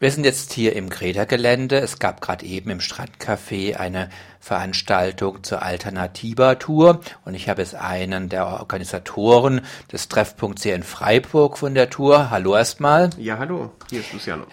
[0.00, 1.80] Wir sind jetzt hier im Greta-Gelände.
[1.80, 8.28] Es gab gerade eben im Strandcafé eine Veranstaltung zur Alternativa-Tour und ich habe jetzt einen
[8.28, 12.30] der Organisatoren des Treffpunkts hier in Freiburg von der Tour.
[12.30, 13.10] Hallo erstmal.
[13.18, 14.46] Ja, hallo, hier ist Luciano.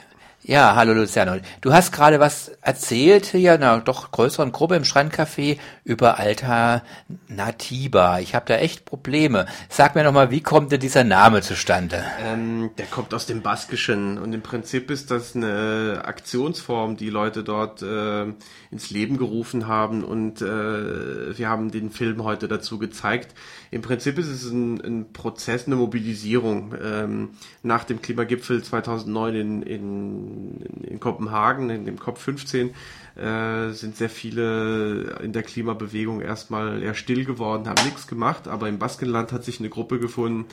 [0.48, 1.38] Ja, hallo Luciano.
[1.62, 8.20] Du hast gerade was erzählt hier in einer doch größeren Gruppe im Strandcafé über Alternativa.
[8.20, 9.48] Ich habe da echt Probleme.
[9.70, 12.04] Sag mir nochmal, wie kommt denn dieser Name zustande?
[12.24, 17.44] Ähm, der kommt aus dem Baskischen und im Prinzip ist das eine Aktionsform, die Leute
[17.44, 18.26] dort äh,
[18.70, 23.34] ins Leben gerufen haben und äh, wir haben den Film heute dazu gezeigt.
[23.72, 26.76] Im Prinzip ist es ein, ein Prozess, eine Mobilisierung.
[26.80, 27.30] Ähm,
[27.64, 30.35] nach dem Klimagipfel 2009 in, in
[30.84, 32.72] in, Kopenhagen, in dem COP15,
[33.16, 38.68] äh, sind sehr viele in der Klimabewegung erstmal eher still geworden, haben nichts gemacht, aber
[38.68, 40.46] im Baskenland hat sich eine Gruppe gefunden,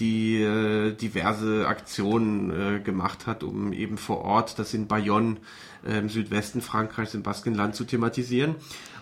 [0.00, 5.36] die äh, diverse Aktionen äh, gemacht hat, um eben vor Ort das in Bayonne
[5.86, 8.56] äh, im Südwesten Frankreichs im Baskenland zu thematisieren.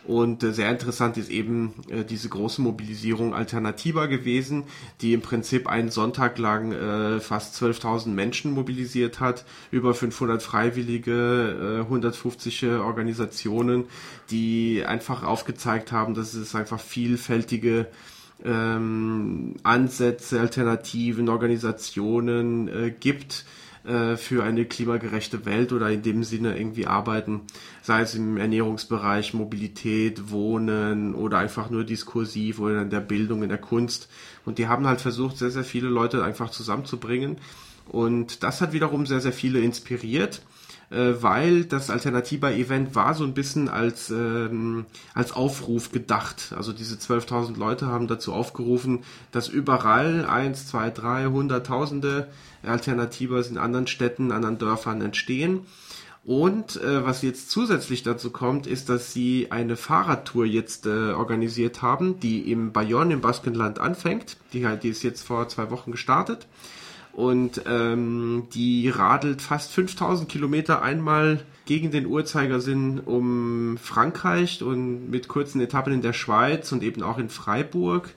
[0.07, 4.65] Und äh, sehr interessant ist eben äh, diese große Mobilisierung Alternativa gewesen,
[5.01, 11.79] die im Prinzip einen Sonntag lang äh, fast 12.000 Menschen mobilisiert hat, über 500 Freiwillige,
[11.81, 13.85] äh, 150 Organisationen,
[14.31, 17.87] die einfach aufgezeigt haben, dass es einfach vielfältige
[18.45, 23.45] ähm, Ansätze, Alternativen, Organisationen äh, gibt,
[23.85, 27.43] äh, für eine klimagerechte Welt oder in dem Sinne irgendwie arbeiten,
[27.83, 33.51] sei es im Ernährungsbereich, Mobilität, Wohnen oder einfach nur diskursiv oder in der Bildung, in
[33.51, 34.09] der Kunst.
[34.45, 37.37] Und die haben halt versucht, sehr, sehr viele Leute einfach zusammenzubringen.
[37.87, 40.41] Und das hat wiederum sehr, sehr viele inspiriert
[40.95, 46.55] äh, weil das Alternativa-Event war so ein bisschen als, ähm, als Aufruf gedacht.
[46.57, 49.01] Also diese 12.000 Leute haben dazu aufgerufen,
[49.33, 52.29] dass überall eins, zwei, drei, hunderttausende
[52.63, 55.67] Alternativas in anderen Städten, anderen Dörfern entstehen.
[56.25, 61.83] Und äh, was jetzt zusätzlich dazu kommt, ist, dass sie eine Fahrradtour jetzt äh, organisiert
[61.83, 64.39] haben, die im Bayonne im Baskenland anfängt.
[64.55, 66.47] Die, die ist jetzt vor zwei Wochen gestartet
[67.15, 75.29] und ähm, die radelt fast 5000 Kilometer einmal gegen den Uhrzeigersinn um Frankreich und mit
[75.29, 78.11] kurzen Etappen in der Schweiz und eben auch in Freiburg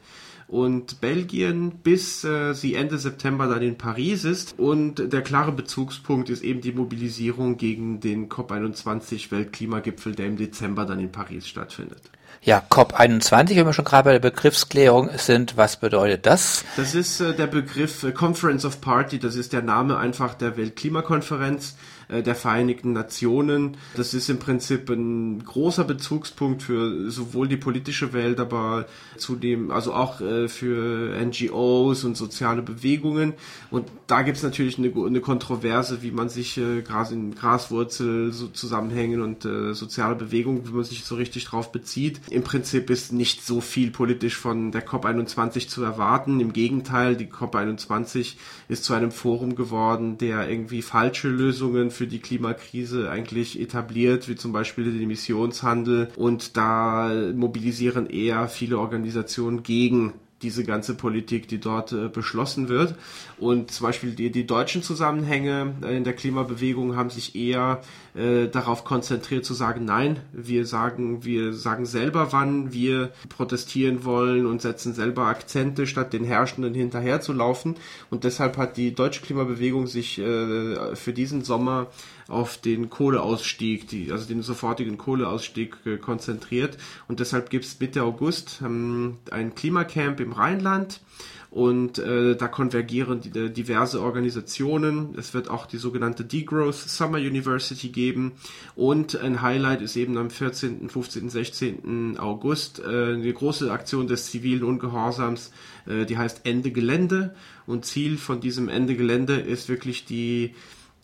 [0.47, 4.57] und Belgien, bis äh, sie Ende September dann in Paris ist.
[4.57, 10.85] Und der klare Bezugspunkt ist eben die Mobilisierung gegen den COP21 Weltklimagipfel, der im Dezember
[10.85, 12.01] dann in Paris stattfindet.
[12.47, 16.63] Ja, COP21, wenn wir schon gerade bei der Begriffsklärung sind, was bedeutet das?
[16.77, 20.55] Das ist äh, der Begriff äh, Conference of Party, das ist der Name einfach der
[20.55, 21.75] Weltklimakonferenz.
[22.09, 23.77] Äh, der Vereinigten Nationen.
[23.95, 28.85] Das ist im Prinzip ein großer Bezugspunkt für sowohl die politische Welt, aber
[29.17, 33.33] zudem, also auch äh, für NGOs und soziale Bewegungen.
[33.71, 38.31] Und da gibt es natürlich eine, eine, Kontroverse, wie man sich äh, gerade in Graswurzel
[38.31, 42.21] so zusammenhängen und soziale Bewegungen, wie man sich so richtig drauf bezieht.
[42.29, 46.39] Im Prinzip ist nicht so viel politisch von der COP21 zu erwarten.
[46.39, 48.35] Im Gegenteil, die COP21
[48.67, 54.35] ist zu einem Forum geworden, der irgendwie falsche Lösungen für die Klimakrise eigentlich etabliert, wie
[54.35, 56.09] zum Beispiel den Emissionshandel.
[56.15, 62.95] Und da mobilisieren eher viele Organisationen gegen diese ganze Politik, die dort äh, beschlossen wird.
[63.39, 67.81] Und zum Beispiel die, die deutschen Zusammenhänge äh, in der Klimabewegung haben sich eher
[68.15, 74.45] äh, darauf konzentriert zu sagen, nein, wir sagen, wir sagen selber, wann wir protestieren wollen
[74.45, 77.75] und setzen selber Akzente, statt den Herrschenden hinterher zu laufen.
[78.09, 81.87] Und deshalb hat die deutsche Klimabewegung sich äh, für diesen Sommer
[82.27, 86.77] auf den Kohleausstieg, die, also den sofortigen Kohleausstieg äh, konzentriert.
[87.07, 91.01] Und deshalb gibt es Mitte August ähm, ein Klimacamp im Rheinland.
[91.49, 95.15] Und äh, da konvergieren die, äh, diverse Organisationen.
[95.17, 98.33] Es wird auch die sogenannte Degrowth Summer University geben.
[98.75, 102.17] Und ein Highlight ist eben am 14., 15., 16.
[102.19, 105.51] August äh, eine große Aktion des zivilen Ungehorsams,
[105.85, 107.33] äh, die heißt Ende Gelände.
[107.65, 110.53] Und Ziel von diesem Ende Gelände ist wirklich die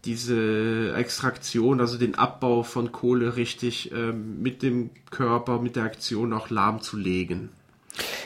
[0.05, 6.33] diese Extraktion, also den Abbau von Kohle richtig ähm, mit dem Körper, mit der Aktion
[6.33, 7.49] auch lahmzulegen.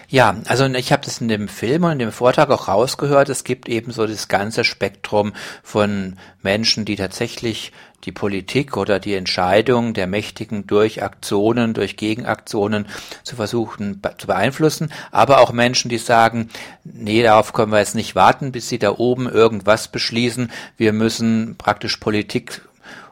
[0.09, 3.27] Ja, also ich habe das in dem Film und in dem Vortrag auch rausgehört.
[3.27, 5.33] Es gibt eben so das ganze Spektrum
[5.63, 7.73] von Menschen, die tatsächlich
[8.05, 12.85] die Politik oder die Entscheidung der Mächtigen durch Aktionen, durch Gegenaktionen
[13.23, 16.49] zu versuchen zu beeinflussen, aber auch Menschen, die sagen,
[16.85, 20.51] nee, darauf können wir jetzt nicht warten, bis sie da oben irgendwas beschließen.
[20.77, 22.61] Wir müssen praktisch Politik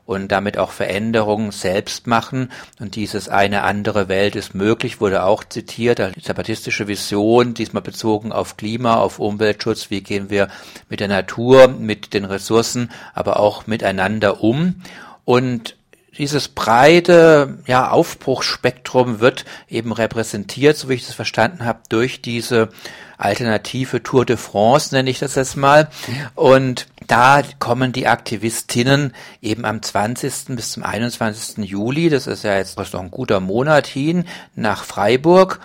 [0.06, 2.52] und damit auch Veränderungen selbst machen.
[2.80, 8.32] Und dieses eine andere Welt ist möglich, wurde auch zitiert, die zapatistische Vision, diesmal bezogen
[8.32, 10.48] auf Klima, auf Umweltschutz, wie gehen wir
[10.90, 14.82] mit der Natur, mit den Ressourcen, aber auch miteinander um.
[15.26, 15.76] Und
[16.18, 22.70] dieses breite ja, Aufbruchsspektrum wird eben repräsentiert, so wie ich das verstanden habe, durch diese
[23.18, 25.90] alternative Tour de France, nenne ich das jetzt mal.
[26.36, 30.56] Und da kommen die Aktivistinnen eben am 20.
[30.56, 31.66] bis zum 21.
[31.66, 34.26] Juli, das ist ja jetzt noch ein guter Monat hin,
[34.56, 35.60] nach Freiburg.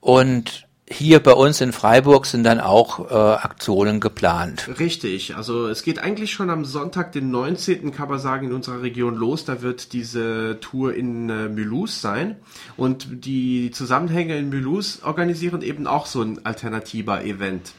[0.00, 4.68] Und hier bei uns in Freiburg sind dann auch äh, Aktionen geplant.
[4.78, 7.92] Richtig, also es geht eigentlich schon am Sonntag, den 19.
[7.92, 9.44] kann man sagen, in unserer Region los.
[9.44, 12.36] Da wird diese Tour in äh, Mulhouse sein.
[12.76, 17.72] Und die Zusammenhänge in Mulhouse organisieren eben auch so ein alternativer Event.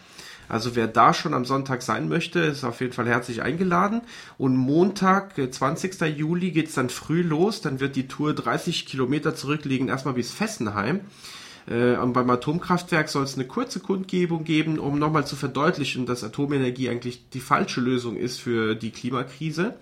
[0.50, 4.02] Also wer da schon am Sonntag sein möchte, ist auf jeden Fall herzlich eingeladen.
[4.38, 6.02] Und Montag, 20.
[6.02, 7.62] Äh, Juli, geht's dann früh los.
[7.62, 11.02] Dann wird die Tour 30 Kilometer zurückliegen, erstmal bis Fessenheim.
[11.68, 16.90] Äh, beim Atomkraftwerk soll es eine kurze Kundgebung geben, um nochmal zu verdeutlichen, dass Atomenergie
[16.90, 19.76] eigentlich die falsche Lösung ist für die Klimakrise.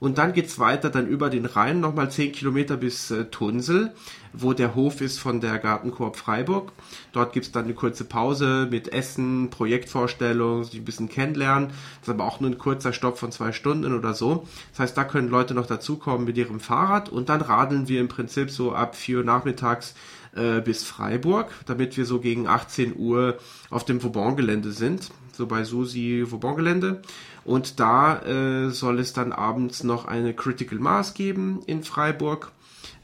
[0.00, 3.94] Und dann geht's weiter, dann über den Rhein, nochmal 10 Kilometer bis äh, Tunsel,
[4.32, 6.72] wo der Hof ist von der Gartenkoop Freiburg.
[7.12, 11.68] Dort gibt's dann eine kurze Pause mit Essen, Projektvorstellung, sich ein bisschen kennenlernen.
[11.68, 14.46] Das ist aber auch nur ein kurzer Stopp von zwei Stunden oder so.
[14.72, 18.08] Das heißt, da können Leute noch dazukommen mit ihrem Fahrrad und dann radeln wir im
[18.08, 19.94] Prinzip so ab 4 Uhr nachmittags
[20.34, 23.38] äh, bis Freiburg, damit wir so gegen 18 Uhr
[23.70, 27.02] auf dem Vauban-Gelände sind, so bei Susi Vauban-Gelände.
[27.44, 32.52] Und da äh, soll es dann abends noch eine Critical Mass geben in Freiburg.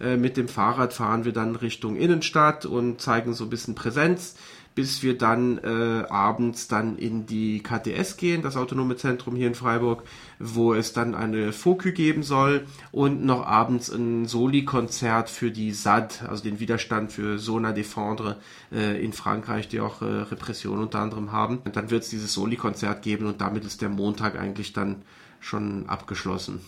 [0.00, 4.37] Äh, mit dem Fahrrad fahren wir dann Richtung Innenstadt und zeigen so ein bisschen Präsenz
[4.75, 9.55] bis wir dann äh, abends dann in die KTS gehen, das autonome Zentrum hier in
[9.55, 10.05] Freiburg,
[10.38, 16.22] wo es dann eine Fokü geben soll und noch abends ein Soli-Konzert für die SAD,
[16.28, 18.37] also den Widerstand für Sona Défendre
[18.72, 21.58] äh, in Frankreich, die auch äh, Repression unter anderem haben.
[21.64, 25.02] Und dann wird es dieses Soli-Konzert geben und damit ist der Montag eigentlich dann
[25.40, 26.61] schon abgeschlossen.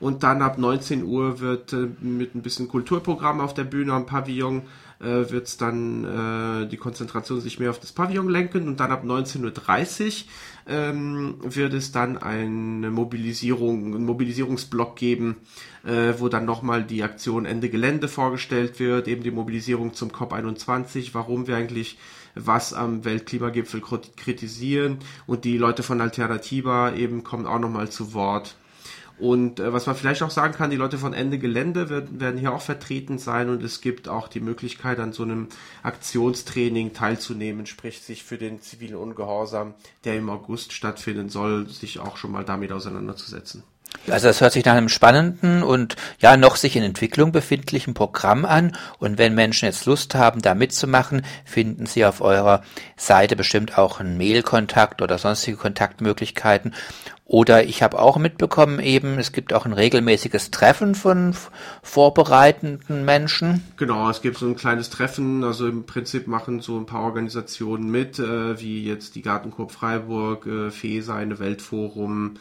[0.00, 4.06] Und dann ab 19 Uhr wird äh, mit ein bisschen Kulturprogramm auf der Bühne am
[4.06, 4.62] Pavillon
[5.00, 8.90] äh, wird es dann äh, die Konzentration sich mehr auf das Pavillon lenken und dann
[8.90, 10.12] ab 19.30 Uhr
[10.68, 15.36] ähm, wird es dann eine Mobilisierung, einen Mobilisierungsblock geben,
[15.84, 21.10] äh, wo dann nochmal die Aktion Ende Gelände vorgestellt wird, eben die Mobilisierung zum COP21,
[21.12, 21.98] warum wir eigentlich
[22.34, 28.56] was am Weltklimagipfel kritisieren und die Leute von Alternativa eben kommen auch nochmal zu Wort.
[29.18, 32.38] Und äh, was man vielleicht auch sagen kann, die Leute von Ende Gelände wird, werden
[32.38, 35.48] hier auch vertreten sein und es gibt auch die Möglichkeit, an so einem
[35.82, 39.74] Aktionstraining teilzunehmen, sprich sich für den zivilen Ungehorsam,
[40.04, 43.62] der im August stattfinden soll, sich auch schon mal damit auseinanderzusetzen.
[44.08, 48.44] Also das hört sich nach einem spannenden und ja noch sich in Entwicklung befindlichen Programm
[48.44, 48.76] an.
[48.98, 52.62] Und wenn Menschen jetzt Lust haben, da mitzumachen, finden Sie auf eurer
[52.96, 56.74] Seite bestimmt auch einen Mailkontakt oder sonstige Kontaktmöglichkeiten.
[57.28, 61.34] Oder ich habe auch mitbekommen eben, es gibt auch ein regelmäßiges Treffen von
[61.82, 63.64] vorbereitenden Menschen.
[63.76, 65.42] Genau, es gibt so ein kleines Treffen.
[65.42, 70.46] Also im Prinzip machen so ein paar Organisationen mit, äh, wie jetzt die Gartenkorb Freiburg,
[70.46, 72.34] äh, FESA, eine Weltforum,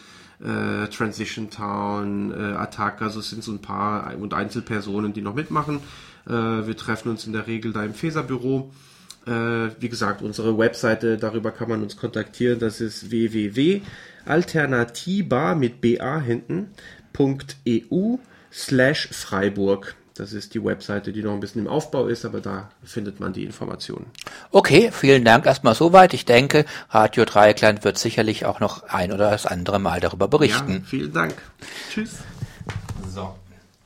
[0.46, 5.36] äh, Transition Town, äh, Attack, also es sind so ein paar und Einzelpersonen, die noch
[5.36, 5.82] mitmachen.
[6.28, 8.72] Äh, wir treffen uns in der Regel da im FESA-Büro.
[9.26, 16.20] Äh, wie gesagt, unsere Webseite, darüber kann man uns kontaktieren, das ist www.alternativa mit ba
[16.20, 18.18] hinten.eu
[18.52, 19.96] slash Freiburg.
[20.18, 23.34] Das ist die Webseite, die noch ein bisschen im Aufbau ist, aber da findet man
[23.34, 24.06] die Informationen.
[24.50, 26.14] Okay, vielen Dank erstmal soweit.
[26.14, 30.72] Ich denke, Radio Dreieckland wird sicherlich auch noch ein oder das andere Mal darüber berichten.
[30.72, 31.36] Ja, vielen Dank.
[31.90, 32.20] Tschüss.
[33.14, 33.36] So.